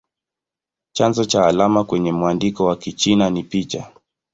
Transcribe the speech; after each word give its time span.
Chanzo 0.93 1.25
cha 1.25 1.45
alama 1.47 1.83
kwenye 1.83 2.11
mwandiko 2.13 2.65
wa 2.65 2.75
Kichina 2.75 3.29
ni 3.29 3.43
picha. 3.43 3.91